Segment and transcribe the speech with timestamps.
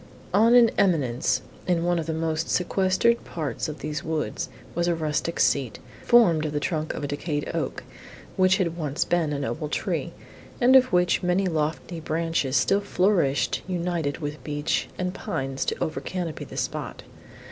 [0.33, 4.95] On an eminence, in one of the most sequestered parts of these woods, was a
[4.95, 7.83] rustic seat, formed of the trunk of a decayed oak,
[8.35, 10.11] which had once been a noble tree,
[10.59, 16.01] and of which many lofty branches still flourishing united with beech and pines to over
[16.01, 17.03] canopy the spot.